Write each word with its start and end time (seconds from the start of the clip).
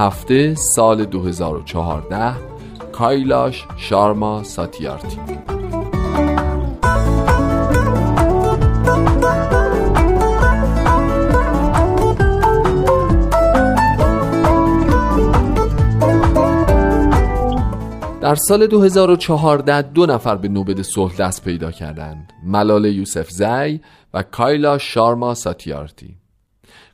هفته 0.00 0.54
سال 0.54 1.04
2014 1.04 2.34
کایلاش 2.92 3.66
شارما 3.76 4.42
ساتیارتی. 4.42 5.18
در 18.20 18.34
سال 18.34 18.66
2014 18.66 19.82
دو 19.82 20.06
نفر 20.06 20.36
به 20.36 20.48
نوبل 20.48 20.82
صلح 20.82 21.16
دست 21.16 21.44
پیدا 21.44 21.70
کردند 21.70 22.32
ملال 22.46 22.84
یوسف 22.84 23.30
زی 23.30 23.80
و 24.14 24.22
کایلا 24.22 24.78
شارما 24.78 25.34
ساتیارتی. 25.34 26.19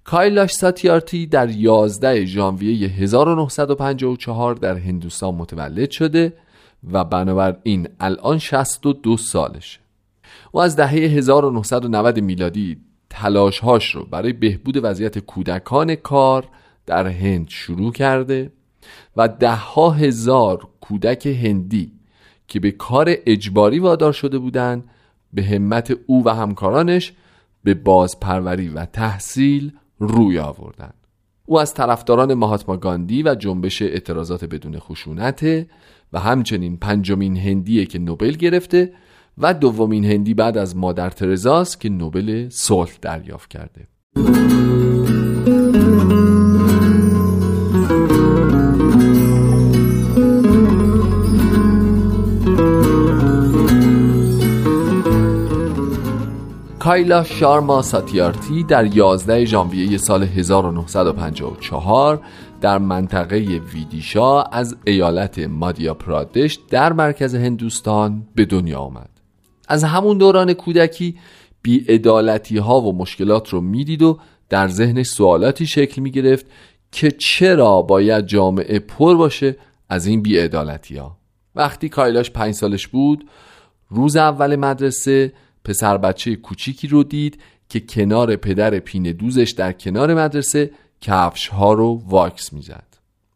کایلاش 0.06 0.52
ساتیارتی 0.52 1.26
در 1.26 1.50
11 1.50 2.24
ژانویه 2.24 2.88
1954 2.88 4.54
در 4.54 4.76
هندوستان 4.76 5.34
متولد 5.34 5.90
شده 5.90 6.32
و 6.92 7.04
بنابراین 7.04 7.88
الان 8.00 8.38
62 8.38 9.16
سالشه. 9.16 9.78
او 10.52 10.60
از 10.60 10.76
دهه 10.76 10.90
1990 10.90 12.20
میلادی 12.20 12.76
تلاشهاش 13.10 13.94
رو 13.94 14.04
برای 14.04 14.32
بهبود 14.32 14.80
وضعیت 14.82 15.18
کودکان 15.18 15.94
کار 15.94 16.48
در 16.86 17.06
هند 17.06 17.48
شروع 17.48 17.92
کرده 17.92 18.52
و 19.16 19.28
دهها 19.28 19.90
هزار 19.90 20.68
کودک 20.80 21.26
هندی 21.26 21.92
که 22.48 22.60
به 22.60 22.70
کار 22.70 23.14
اجباری 23.26 23.78
وادار 23.78 24.12
شده 24.12 24.38
بودند 24.38 24.84
به 25.32 25.42
همت 25.42 25.96
او 26.06 26.24
و 26.24 26.28
همکارانش 26.28 27.12
به 27.64 27.74
بازپروری 27.74 28.68
و 28.68 28.84
تحصیل 28.84 29.72
روی 29.98 30.38
آوردند 30.38 31.06
او 31.46 31.60
از 31.60 31.74
طرفداران 31.74 32.34
مهاتما 32.34 32.76
گاندی 32.76 33.22
و 33.22 33.34
جنبش 33.34 33.82
اعتراضات 33.82 34.44
بدون 34.44 34.78
خشونت 34.78 35.66
و 36.12 36.20
همچنین 36.20 36.76
پنجمین 36.76 37.36
هندیه 37.36 37.86
که 37.86 37.98
نوبل 37.98 38.30
گرفته 38.30 38.92
و 39.38 39.54
دومین 39.54 40.04
هندی 40.04 40.34
بعد 40.34 40.58
از 40.58 40.76
مادر 40.76 41.10
ترزاست 41.10 41.80
که 41.80 41.88
نوبل 41.88 42.48
صلح 42.48 42.92
دریافت 43.02 43.50
کرده. 43.50 43.86
کایلا 56.86 57.24
شارما 57.24 57.82
ساتیارتی 57.82 58.62
در 58.62 58.96
11 58.96 59.44
ژانویه 59.44 59.98
سال 59.98 60.22
1954 60.22 62.20
در 62.60 62.78
منطقه 62.78 63.36
ویدیشا 63.74 64.42
از 64.42 64.76
ایالت 64.84 65.38
مادیا 65.38 65.94
پرادش 65.94 66.58
در 66.70 66.92
مرکز 66.92 67.34
هندوستان 67.34 68.26
به 68.34 68.44
دنیا 68.44 68.78
آمد. 68.78 69.10
از 69.68 69.84
همون 69.84 70.18
دوران 70.18 70.52
کودکی 70.52 71.18
بیعدالتی 71.62 72.58
ها 72.58 72.80
و 72.80 72.96
مشکلات 72.98 73.48
رو 73.48 73.60
می‌دید 73.60 74.02
و 74.02 74.18
در 74.48 74.68
ذهنش 74.68 75.06
سوالاتی 75.06 75.66
شکل 75.66 76.02
می 76.02 76.10
گرفت 76.10 76.46
که 76.92 77.10
چرا 77.10 77.82
باید 77.82 78.26
جامعه 78.26 78.78
پر 78.78 79.14
باشه 79.14 79.56
از 79.88 80.06
این 80.06 80.22
بیعدالتی 80.22 80.96
ها 80.96 81.16
وقتی 81.54 81.88
کایلاش 81.88 82.30
پنج 82.30 82.54
سالش 82.54 82.86
بود 82.88 83.26
روز 83.90 84.16
اول 84.16 84.56
مدرسه 84.56 85.32
پسر 85.66 85.96
بچه 85.96 86.36
کوچیکی 86.36 86.88
رو 86.88 87.02
دید 87.02 87.40
که 87.68 87.80
کنار 87.80 88.36
پدر 88.36 88.78
پینه 88.78 89.12
دوزش 89.12 89.54
در 89.56 89.72
کنار 89.72 90.14
مدرسه 90.14 90.70
کفش 91.00 91.48
ها 91.48 91.72
رو 91.72 92.02
واکس 92.06 92.52
می‌زد. 92.52 92.86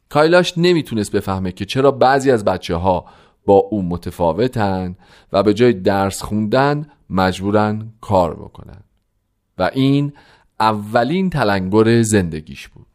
کایلاش 0.08 0.58
نمی‌تونست 0.58 1.12
بفهمه 1.12 1.52
که 1.52 1.64
چرا 1.64 1.90
بعضی 1.90 2.30
از 2.30 2.44
بچه 2.44 2.74
ها 2.74 3.04
با 3.46 3.54
او 3.54 3.82
متفاوتن 3.82 4.96
و 5.32 5.42
به 5.42 5.54
جای 5.54 5.72
درس 5.72 6.22
خوندن 6.22 6.86
مجبورن 7.10 7.92
کار 8.00 8.34
بکنن. 8.34 8.82
و 9.58 9.70
این 9.74 10.12
اولین 10.60 11.30
تلنگر 11.30 12.02
زندگیش 12.02 12.68
بود. 12.68 12.86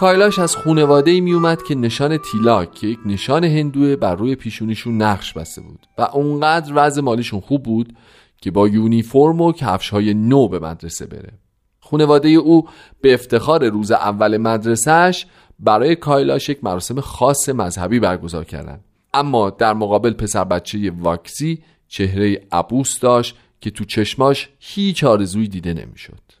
کایلاش 0.00 0.38
از 0.38 0.56
خونواده 0.56 1.10
ای 1.10 1.20
می 1.20 1.32
اومد 1.32 1.62
که 1.62 1.74
نشان 1.74 2.18
تیلاک 2.18 2.74
که 2.74 2.86
یک 2.86 2.98
نشان 3.06 3.44
هندوه 3.44 3.96
بر 3.96 4.14
روی 4.14 4.34
پیشونیشون 4.34 5.02
نقش 5.02 5.32
بسته 5.32 5.60
بود 5.60 5.86
و 5.98 6.02
اونقدر 6.02 6.72
وضع 6.74 7.00
مالیشون 7.00 7.40
خوب 7.40 7.62
بود 7.62 7.96
که 8.40 8.50
با 8.50 8.68
یونیفرم 8.68 9.40
و 9.40 9.52
کفش 9.52 9.90
های 9.90 10.14
نو 10.14 10.48
به 10.48 10.58
مدرسه 10.58 11.06
بره 11.06 11.32
خونواده 11.80 12.28
او 12.28 12.68
به 13.00 13.14
افتخار 13.14 13.68
روز 13.68 13.90
اول 13.90 14.36
مدرسهش 14.36 15.26
برای 15.58 15.96
کایلاش 15.96 16.48
یک 16.48 16.64
مراسم 16.64 17.00
خاص 17.00 17.48
مذهبی 17.48 18.00
برگزار 18.00 18.44
کردند 18.44 18.84
اما 19.14 19.50
در 19.50 19.74
مقابل 19.74 20.12
پسر 20.12 20.44
بچه 20.44 20.92
واکسی 20.98 21.62
چهره 21.88 22.42
عبوس 22.52 23.00
داشت 23.00 23.36
که 23.60 23.70
تو 23.70 23.84
چشماش 23.84 24.48
هیچ 24.58 25.04
آرزویی 25.04 25.48
دیده 25.48 25.74
نمی‌شد. 25.74 26.35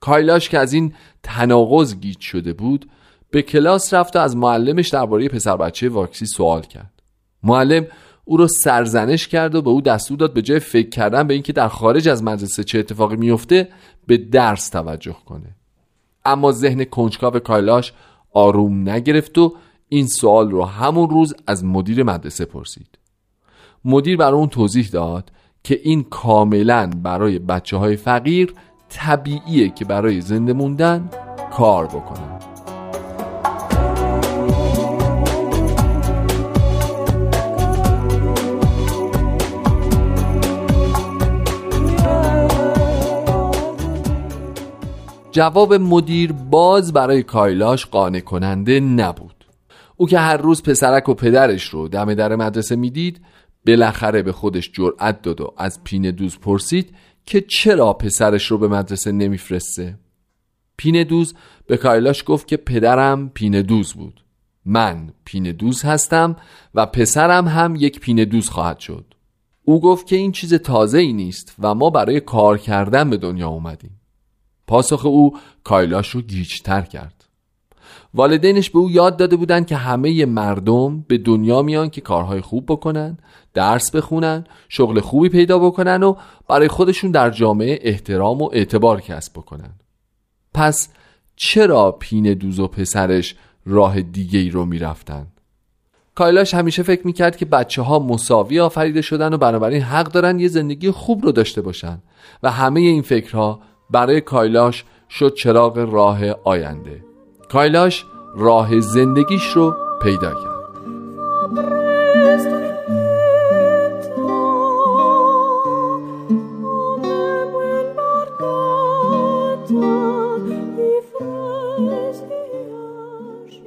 کایلاش 0.00 0.48
که 0.48 0.58
از 0.58 0.72
این 0.72 0.94
تناقض 1.22 1.94
گیج 1.94 2.20
شده 2.20 2.52
بود 2.52 2.90
به 3.30 3.42
کلاس 3.42 3.94
رفت 3.94 4.16
و 4.16 4.18
از 4.18 4.36
معلمش 4.36 4.88
درباره 4.88 5.28
پسر 5.28 5.56
بچه 5.56 5.88
واکسی 5.88 6.26
سوال 6.26 6.62
کرد. 6.62 6.92
معلم 7.42 7.86
او 8.24 8.36
رو 8.36 8.46
سرزنش 8.46 9.28
کرد 9.28 9.54
و 9.54 9.62
به 9.62 9.70
او 9.70 9.80
دستور 9.80 10.18
داد 10.18 10.32
به 10.34 10.42
جای 10.42 10.58
فکر 10.58 10.88
کردن 10.88 11.26
به 11.26 11.34
اینکه 11.34 11.52
در 11.52 11.68
خارج 11.68 12.08
از 12.08 12.22
مدرسه 12.22 12.64
چه 12.64 12.78
اتفاقی 12.78 13.16
میفته 13.16 13.68
به 14.06 14.16
درس 14.16 14.68
توجه 14.68 15.16
کنه. 15.26 15.56
اما 16.24 16.52
ذهن 16.52 16.84
کنجکاو 16.84 17.38
کایلاش 17.38 17.92
آروم 18.32 18.88
نگرفت 18.88 19.38
و 19.38 19.54
این 19.88 20.06
سوال 20.06 20.50
رو 20.50 20.64
همون 20.64 21.10
روز 21.10 21.34
از 21.46 21.64
مدیر 21.64 22.02
مدرسه 22.02 22.44
پرسید. 22.44 22.98
مدیر 23.84 24.16
برای 24.16 24.38
اون 24.38 24.48
توضیح 24.48 24.88
داد 24.88 25.30
که 25.64 25.80
این 25.82 26.02
کاملا 26.02 26.90
برای 27.02 27.38
بچه 27.38 27.76
های 27.76 27.96
فقیر 27.96 28.54
طبیعیه 28.88 29.68
که 29.68 29.84
برای 29.84 30.20
زنده 30.20 30.52
موندن 30.52 31.10
کار 31.52 31.86
بکنن. 31.86 32.38
جواب 45.30 45.74
مدیر 45.74 46.32
باز 46.32 46.92
برای 46.92 47.22
کایلاش 47.22 47.86
قانع 47.86 48.20
کننده 48.20 48.80
نبود. 48.80 49.44
او 49.96 50.06
که 50.06 50.18
هر 50.18 50.36
روز 50.36 50.62
پسرک 50.62 51.08
و 51.08 51.14
پدرش 51.14 51.64
رو 51.64 51.88
دم 51.88 52.14
در 52.14 52.36
مدرسه 52.36 52.76
می‌دید 52.76 53.20
بالاخره 53.66 54.22
به 54.22 54.32
خودش 54.32 54.70
جرأت 54.72 55.22
داد 55.22 55.40
و 55.40 55.52
از 55.56 55.84
پینه 55.84 56.12
دوز 56.12 56.38
پرسید 56.38 56.94
که 57.28 57.40
چرا 57.40 57.92
پسرش 57.92 58.46
رو 58.46 58.58
به 58.58 58.68
مدرسه 58.68 59.12
نمیفرسته؟ 59.12 59.98
پینه 60.76 61.04
دوز 61.04 61.34
به 61.66 61.76
کایلاش 61.76 62.24
گفت 62.26 62.48
که 62.48 62.56
پدرم 62.56 63.28
پینه 63.28 63.62
دوز 63.62 63.94
بود. 63.94 64.24
من 64.64 65.12
پینه 65.24 65.52
دوز 65.52 65.82
هستم 65.82 66.36
و 66.74 66.86
پسرم 66.86 67.48
هم 67.48 67.76
یک 67.76 68.00
پینه 68.00 68.24
دوز 68.24 68.48
خواهد 68.48 68.78
شد. 68.78 69.14
او 69.64 69.80
گفت 69.80 70.06
که 70.06 70.16
این 70.16 70.32
چیز 70.32 70.54
تازه 70.54 70.98
ای 70.98 71.12
نیست 71.12 71.54
و 71.58 71.74
ما 71.74 71.90
برای 71.90 72.20
کار 72.20 72.58
کردن 72.58 73.10
به 73.10 73.16
دنیا 73.16 73.48
اومدیم. 73.48 74.00
پاسخ 74.66 75.06
او 75.06 75.38
کایلاش 75.64 76.08
رو 76.10 76.20
گیجتر 76.20 76.82
کرد. 76.82 77.17
والدینش 78.14 78.70
به 78.70 78.78
او 78.78 78.90
یاد 78.90 79.16
داده 79.16 79.36
بودند 79.36 79.66
که 79.66 79.76
همه 79.76 80.26
مردم 80.26 81.00
به 81.00 81.18
دنیا 81.18 81.62
میان 81.62 81.90
که 81.90 82.00
کارهای 82.00 82.40
خوب 82.40 82.64
بکنن 82.66 83.18
درس 83.54 83.90
بخونن 83.90 84.44
شغل 84.68 85.00
خوبی 85.00 85.28
پیدا 85.28 85.58
بکنن 85.58 86.02
و 86.02 86.14
برای 86.48 86.68
خودشون 86.68 87.10
در 87.10 87.30
جامعه 87.30 87.78
احترام 87.82 88.42
و 88.42 88.50
اعتبار 88.52 89.00
کسب 89.00 89.32
بکنن. 89.32 89.70
پس 90.54 90.88
چرا 91.36 91.92
پین 91.92 92.34
دوز 92.34 92.60
و 92.60 92.68
پسرش 92.68 93.34
راه 93.66 94.00
دیگه 94.02 94.38
ای 94.38 94.50
رو 94.50 94.64
می‌رفتن؟ 94.64 95.26
کایلاش 96.14 96.54
همیشه 96.54 96.82
فکر 96.82 97.06
می‌کرد 97.06 97.36
که 97.36 97.44
بچه 97.44 97.82
ها 97.82 97.98
مساوی 97.98 98.60
آفریده 98.60 99.02
شدن 99.02 99.34
و 99.34 99.36
بنابراین 99.36 99.82
حق 99.82 100.12
دارن 100.12 100.40
یه 100.40 100.48
زندگی 100.48 100.90
خوب 100.90 101.24
رو 101.24 101.32
داشته 101.32 101.60
باشن 101.62 101.98
و 102.42 102.50
همه 102.50 102.80
این 102.80 103.02
فکرها 103.02 103.60
برای 103.90 104.20
کایلاش 104.20 104.84
شد 105.10 105.34
چراغ 105.34 105.78
راه 105.78 106.30
آینده. 106.44 107.07
کایلاش 107.48 108.06
راه 108.36 108.80
زندگیش 108.80 109.50
رو 109.56 109.76
پیدا 110.02 110.34
کرد. 110.34 110.48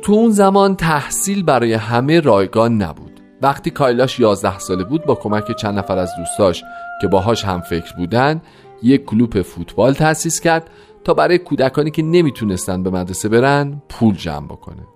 تو 0.02 0.14
اون 0.14 0.32
زمان 0.32 0.76
تحصیل 0.76 1.44
برای 1.44 1.74
همه 1.74 2.20
رایگان 2.20 2.82
نبود. 2.82 3.12
وقتی 3.42 3.72
کایلاش 3.72 4.20
11 4.20 4.60
ساله 4.60 4.84
بود 4.84 5.06
با 5.06 5.16
کمک 5.16 5.56
چند 5.56 5.80
نفر 5.80 5.98
از 5.98 6.12
دوستاش 6.18 6.64
که 7.02 7.08
باهاش 7.08 7.46
هم 7.46 7.62
فکر 7.62 7.94
بودن 7.98 8.42
یک 8.84 9.06
کلوپ 9.06 9.42
فوتبال 9.42 9.94
تأسیس 9.94 10.40
کرد 10.40 10.70
تا 11.04 11.14
برای 11.14 11.38
کودکانی 11.38 11.92
که 11.92 12.02
نمی‌تونستن 12.02 12.84
به 12.84 12.90
مدرسه 12.90 13.30
برن 13.30 13.82
پول 13.90 14.16
جمع 14.16 14.48
بکنه. 14.48 14.88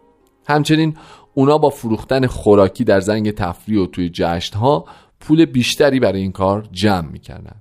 همچنین 0.47 0.97
اونا 1.33 1.57
با 1.57 1.69
فروختن 1.69 2.27
خوراکی 2.27 2.83
در 2.83 2.99
زنگ 2.99 3.31
تفریح 3.31 3.81
و 3.81 3.85
توی 3.85 4.09
جشن 4.13 4.57
ها 4.57 4.85
پول 5.19 5.45
بیشتری 5.45 5.99
برای 5.99 6.21
این 6.21 6.31
کار 6.31 6.67
جمع 6.71 7.11
می‌کردن. 7.11 7.55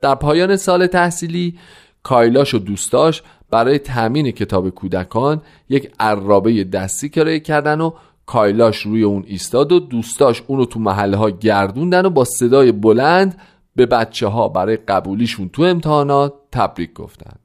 در 0.00 0.14
پایان 0.14 0.56
سال 0.56 0.86
تحصیلی 0.86 1.58
کایلاش 2.02 2.54
و 2.54 2.58
دوستاش 2.58 3.22
برای 3.50 3.78
تأمین 3.78 4.30
کتاب 4.30 4.70
کودکان 4.70 5.42
یک 5.68 5.92
عرابه 6.00 6.64
دستی 6.64 7.08
کرایه 7.08 7.40
کردن 7.40 7.80
و 7.80 7.90
کایلاش 8.26 8.78
روی 8.78 9.02
اون 9.02 9.24
ایستاد 9.26 9.72
و 9.72 9.80
دوستاش 9.80 10.42
اون 10.46 10.58
رو 10.58 10.66
تو 10.66 10.80
محله 10.80 11.16
ها 11.16 11.30
گردوندن 11.30 12.06
و 12.06 12.10
با 12.10 12.24
صدای 12.24 12.72
بلند 12.72 13.40
به 13.76 13.86
بچه 13.86 14.26
ها 14.26 14.48
برای 14.48 14.76
قبولیشون 14.76 15.48
تو 15.48 15.62
امتحانات 15.62 16.34
تبریک 16.52 16.92
گفتن. 16.92 17.36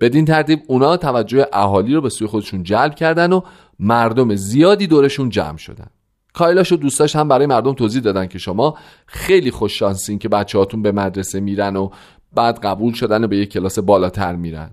بدین 0.00 0.24
ترتیب 0.24 0.62
اونا 0.66 0.96
توجه 0.96 1.46
اهالی 1.52 1.94
رو 1.94 2.00
به 2.00 2.08
سوی 2.08 2.26
خودشون 2.26 2.62
جلب 2.62 2.94
کردن 2.94 3.32
و 3.32 3.40
مردم 3.78 4.34
زیادی 4.34 4.86
دورشون 4.86 5.28
جمع 5.28 5.56
شدن 5.56 5.90
کایلاش 6.34 6.72
و 6.72 6.76
دوستاش 6.76 7.16
هم 7.16 7.28
برای 7.28 7.46
مردم 7.46 7.72
توضیح 7.72 8.02
دادن 8.02 8.26
که 8.26 8.38
شما 8.38 8.78
خیلی 9.06 9.50
خوش 9.50 9.78
شانسین 9.78 10.18
که 10.18 10.28
بچه 10.28 10.58
هاتون 10.58 10.82
به 10.82 10.92
مدرسه 10.92 11.40
میرن 11.40 11.76
و 11.76 11.90
بعد 12.34 12.58
قبول 12.58 12.92
شدن 12.94 13.24
و 13.24 13.26
به 13.26 13.36
یک 13.36 13.52
کلاس 13.52 13.78
بالاتر 13.78 14.36
میرن 14.36 14.70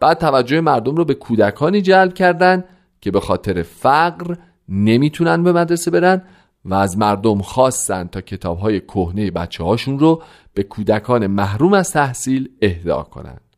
بعد 0.00 0.18
توجه 0.18 0.60
مردم 0.60 0.96
رو 0.96 1.04
به 1.04 1.14
کودکانی 1.14 1.82
جلب 1.82 2.14
کردن 2.14 2.64
که 3.00 3.10
به 3.10 3.20
خاطر 3.20 3.62
فقر 3.62 4.36
نمی‌تونن 4.68 5.42
به 5.42 5.52
مدرسه 5.52 5.90
برن 5.90 6.22
و 6.64 6.74
از 6.74 6.98
مردم 6.98 7.38
خواستن 7.38 8.06
تا 8.06 8.20
کتاب 8.20 8.58
های 8.58 8.80
کهنه 8.80 9.30
بچه 9.30 9.64
هاشون 9.64 9.98
رو 9.98 10.22
به 10.54 10.62
کودکان 10.62 11.26
محروم 11.26 11.72
از 11.72 11.90
تحصیل 11.90 12.48
اهدا 12.62 13.02
کنند. 13.02 13.51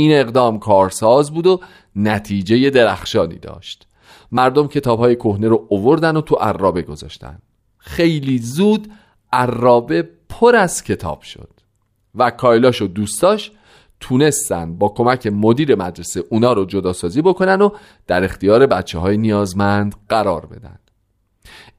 این 0.00 0.12
اقدام 0.12 0.58
کارساز 0.58 1.30
بود 1.30 1.46
و 1.46 1.60
نتیجه 1.96 2.70
درخشانی 2.70 3.38
داشت. 3.38 3.86
مردم 4.32 4.68
کتاب 4.68 4.98
های 4.98 5.16
کهنه 5.16 5.48
رو 5.48 5.66
اووردن 5.68 6.16
و 6.16 6.20
تو 6.20 6.34
عرابه 6.34 6.82
گذاشتن. 6.82 7.38
خیلی 7.78 8.38
زود 8.38 8.88
عرابه 9.32 10.08
پر 10.28 10.56
از 10.56 10.84
کتاب 10.84 11.22
شد 11.22 11.50
و 12.14 12.30
کایلاش 12.30 12.82
و 12.82 12.86
دوستاش 12.86 13.52
تونستن 14.00 14.78
با 14.78 14.88
کمک 14.88 15.26
مدیر 15.26 15.74
مدرسه 15.74 16.24
اونا 16.30 16.52
رو 16.52 16.64
جداسازی 16.64 17.22
بکنن 17.22 17.62
و 17.62 17.70
در 18.06 18.24
اختیار 18.24 18.66
بچه 18.66 18.98
های 18.98 19.16
نیازمند 19.16 19.94
قرار 20.08 20.46
بدن. 20.46 20.78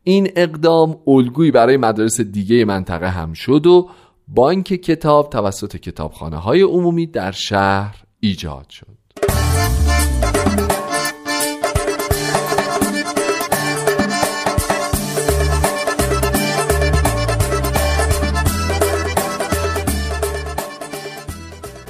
این 0.04 0.30
اقدام 0.36 1.00
الگویی 1.08 1.52
برای 1.52 1.78
مدارس 1.78 2.22
دیگه 2.22 2.66
منطقه 2.66 3.10
هم 3.10 3.34
شد 3.34 3.68
و 3.68 3.90
بانک 4.28 4.68
کتاب 4.68 5.30
توسط 5.30 5.78
کتابخانه 5.78 6.38
های 6.38 6.62
عمومی 6.62 7.08
در 7.08 7.32
شهر 7.32 8.01
ایجاد 8.24 8.70
شد. 8.70 8.88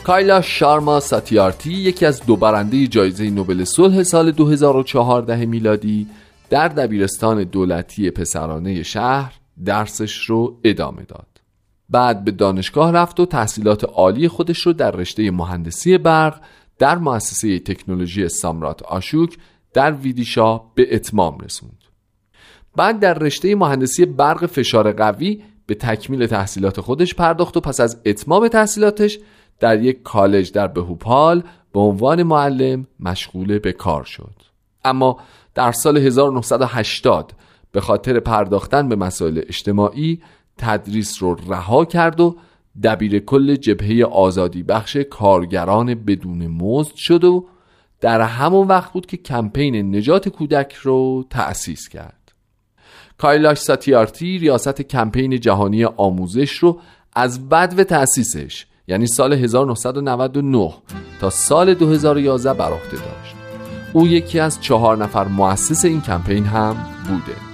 کایلا 0.03 0.41
شارما 0.41 0.99
ساتیارتی 0.99 1.73
یکی 1.73 2.05
از 2.05 2.25
دو 2.25 2.35
برنده 2.35 2.87
جایزه 2.87 3.29
نوبل 3.29 3.63
صلح 3.63 4.03
سال 4.03 4.31
2014 4.31 5.45
میلادی 5.45 6.07
در 6.49 6.67
دبیرستان 6.67 7.43
دولتی 7.43 8.11
پسرانه 8.11 8.83
شهر 8.83 9.33
درسش 9.65 10.25
رو 10.25 10.59
ادامه 10.63 11.03
داد. 11.03 11.30
بعد 11.91 12.23
به 12.23 12.31
دانشگاه 12.31 12.91
رفت 12.91 13.19
و 13.19 13.25
تحصیلات 13.25 13.83
عالی 13.83 14.27
خودش 14.27 14.59
رو 14.59 14.73
در 14.73 14.91
رشته 14.91 15.31
مهندسی 15.31 15.97
برق 15.97 16.41
در 16.79 16.98
مؤسسه 16.98 17.60
تکنولوژی 17.60 18.29
سامرات 18.29 18.83
آشوک 18.83 19.38
در 19.74 19.91
ویدیشا 19.91 20.57
به 20.57 20.95
اتمام 20.95 21.38
رسوند. 21.38 21.77
بعد 22.75 23.00
در 23.00 23.13
رشته 23.13 23.55
مهندسی 23.55 24.05
برق 24.05 24.45
فشار 24.45 24.91
قوی 24.91 25.43
به 25.65 25.75
تکمیل 25.75 26.27
تحصیلات 26.27 26.81
خودش 26.81 27.15
پرداخت 27.15 27.57
و 27.57 27.62
پس 27.62 27.79
از 27.79 28.01
اتمام 28.05 28.48
تحصیلاتش 28.48 29.19
در 29.60 29.81
یک 29.81 30.03
کالج 30.03 30.51
در 30.51 30.67
بهوپال 30.67 31.43
به 31.74 31.79
عنوان 31.79 32.24
معلم 32.24 32.88
مشغول 33.00 33.60
به 33.60 33.71
کار 33.71 34.03
شد. 34.03 34.33
اما 34.86 35.19
در 35.55 35.71
سال 35.71 35.98
1980 35.98 37.33
به 37.71 37.81
خاطر 37.81 38.19
پرداختن 38.19 38.89
به 38.89 38.95
مسائل 38.95 39.41
اجتماعی 39.48 40.21
تدریس 40.58 41.24
رو 41.24 41.36
رها 41.48 41.86
کرد 41.86 42.20
و 42.20 42.38
دبیر 42.84 43.20
کل 43.20 43.55
جبهه 43.55 44.05
آزادی 44.05 44.63
بخش 44.63 44.96
کارگران 44.96 45.96
بدون 45.96 46.48
مزد 46.48 46.96
شد 46.96 47.24
و 47.24 47.48
در 48.01 48.22
همون 48.22 48.67
وقت 48.67 48.93
بود 48.93 49.05
که 49.05 49.17
کمپین 49.17 49.96
نجات 49.96 50.29
کودک 50.29 50.74
رو 50.74 51.25
تأسیس 51.29 51.89
کرد. 51.89 52.31
کایلاش 53.17 53.58
ساتیارتی 53.58 54.38
ریاست 54.38 54.81
کمپین 54.81 55.39
جهانی 55.39 55.86
آموزش 55.86 56.51
رو 56.51 56.79
از 57.13 57.50
بدو 57.50 57.84
تأسیسش 57.84 58.65
یعنی 58.88 59.08
سال 59.08 59.34
1999 59.34 60.74
تا 61.20 61.29
سال 61.29 61.74
2011 61.74 62.53
بر 62.53 62.70
داشت. 62.70 63.36
او 63.93 64.08
یکی 64.08 64.39
از 64.39 64.62
چهار 64.62 64.98
نفر 64.98 65.27
مؤسس 65.27 65.86
این 65.86 66.01
کمپین 66.01 66.46
هم 66.46 66.75
بوده. 67.08 67.50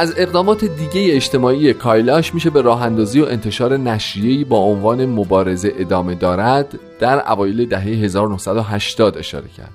از 0.00 0.14
اقدامات 0.16 0.64
دیگه 0.64 1.16
اجتماعی 1.16 1.72
کایلاش 1.72 2.34
میشه 2.34 2.50
به 2.50 2.62
راه 2.62 2.82
اندازی 2.82 3.20
و 3.20 3.24
انتشار 3.24 3.76
نشریه‌ای 3.76 4.44
با 4.44 4.58
عنوان 4.58 5.06
مبارزه 5.06 5.72
ادامه 5.76 6.14
دارد 6.14 6.78
در 7.00 7.32
اوایل 7.32 7.68
دهه 7.68 7.82
1980 7.82 9.18
اشاره 9.18 9.48
کرد. 9.48 9.72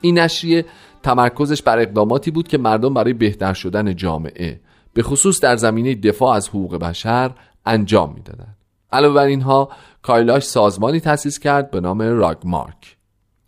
این 0.00 0.18
نشریه 0.18 0.64
تمرکزش 1.02 1.62
بر 1.62 1.78
اقداماتی 1.78 2.30
بود 2.30 2.48
که 2.48 2.58
مردم 2.58 2.94
برای 2.94 3.12
بهتر 3.12 3.52
شدن 3.52 3.96
جامعه 3.96 4.60
به 4.92 5.02
خصوص 5.02 5.40
در 5.40 5.56
زمینه 5.56 5.94
دفاع 5.94 6.36
از 6.36 6.48
حقوق 6.48 6.76
بشر 6.76 7.30
انجام 7.66 8.14
می‌دادند. 8.14 8.56
علاوه 8.92 9.14
بر 9.14 9.26
اینها 9.26 9.68
کایلاش 10.02 10.42
سازمانی 10.42 11.00
تأسیس 11.00 11.38
کرد 11.38 11.70
به 11.70 11.80
نام 11.80 12.02
راگمارک. 12.02 12.96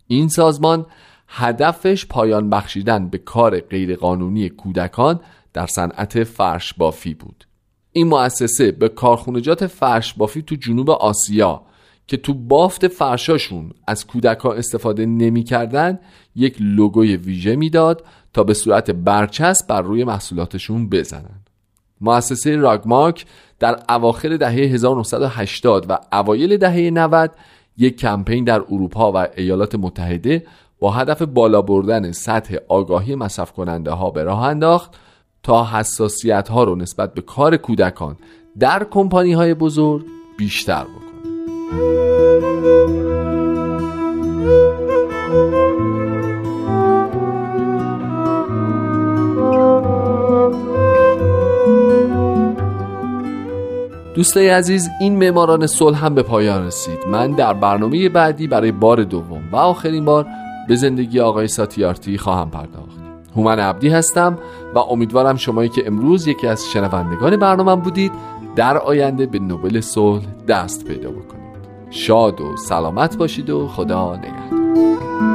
این 0.07 0.27
سازمان 0.27 0.85
هدفش 1.27 2.05
پایان 2.05 2.49
بخشیدن 2.49 3.09
به 3.09 3.17
کار 3.17 3.59
غیرقانونی 3.59 4.49
کودکان 4.49 5.19
در 5.57 5.67
صنعت 5.67 6.23
فرش 6.23 6.73
بافی 6.73 7.13
بود. 7.13 7.43
این 7.91 8.07
مؤسسه 8.07 8.71
به 8.71 8.89
کارخونجات 8.89 9.67
فرش 9.67 10.13
بافی 10.13 10.41
تو 10.41 10.55
جنوب 10.55 10.89
آسیا 10.89 11.61
که 12.07 12.17
تو 12.17 12.33
بافت 12.33 12.87
فرشاشون 12.87 13.71
از 13.87 14.07
کودک 14.07 14.39
ها 14.39 14.53
استفاده 14.53 15.05
نمی‌کردن 15.05 15.99
یک 16.35 16.55
لوگوی 16.59 17.17
ویژه 17.17 17.55
می‌داد 17.55 18.05
تا 18.33 18.43
به 18.43 18.53
صورت 18.53 18.91
برچسب 18.91 19.67
بر 19.67 19.81
روی 19.81 20.03
محصولاتشون 20.03 20.89
بزنن. 20.89 21.39
مؤسسه 22.01 22.55
راگمارک 22.55 23.25
در 23.59 23.79
اواخر 23.89 24.37
دهه 24.37 24.51
1980 24.51 25.85
و 25.89 25.97
اوایل 26.11 26.57
دهه 26.57 26.89
90 26.89 27.31
یک 27.77 27.97
کمپین 27.97 28.43
در 28.43 28.61
اروپا 28.61 29.11
و 29.11 29.27
ایالات 29.37 29.75
متحده 29.75 30.45
با 30.79 30.91
هدف 30.91 31.21
بالا 31.21 31.61
بردن 31.61 32.11
سطح 32.11 32.55
آگاهی 32.67 33.15
مصرف 33.15 33.51
کننده 33.51 33.91
ها 33.91 34.11
به 34.11 34.23
راه 34.23 34.43
انداخت 34.43 34.95
تا 35.47 35.65
حساسیت 35.65 36.47
ها 36.47 36.63
رو 36.63 36.75
نسبت 36.75 37.13
به 37.13 37.21
کار 37.21 37.57
کودکان 37.57 38.15
در 38.59 38.83
کمپانی 38.83 39.33
های 39.33 39.53
بزرگ 39.53 40.05
بیشتر 40.37 40.83
بکنه. 40.83 40.97
دوستای 54.15 54.49
عزیز 54.49 54.89
این 54.99 55.15
معماران 55.15 55.67
صلح 55.67 56.05
هم 56.05 56.15
به 56.15 56.23
پایان 56.23 56.65
رسید. 56.65 56.99
من 57.07 57.31
در 57.31 57.53
برنامه 57.53 58.09
بعدی 58.09 58.47
برای 58.47 58.71
بار 58.71 59.03
دوم 59.03 59.49
و 59.51 59.55
آخرین 59.55 60.05
بار 60.05 60.27
به 60.67 60.75
زندگی 60.75 61.19
آقای 61.19 61.47
ساتیارتی 61.47 62.17
خواهم 62.17 62.49
پرداخت. 62.51 62.86
هومن 63.37 63.59
عبدی 63.59 63.89
هستم 63.89 64.37
و 64.75 64.79
امیدوارم 64.79 65.35
شمایی 65.35 65.69
که 65.69 65.87
امروز 65.87 66.27
یکی 66.27 66.47
از 66.47 66.69
شنوندگان 66.71 67.37
برنامه 67.37 67.75
بودید 67.75 68.11
در 68.55 68.77
آینده 68.77 69.25
به 69.25 69.39
نوبل 69.39 69.81
صلح 69.81 70.23
دست 70.47 70.85
پیدا 70.85 71.09
بکنید. 71.09 71.47
شاد 71.89 72.41
و 72.41 72.57
سلامت 72.57 73.17
باشید 73.17 73.49
و 73.49 73.67
خدا 73.67 74.15
نگهدار. 74.15 75.26